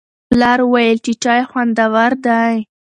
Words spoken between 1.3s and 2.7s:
خوندور دی.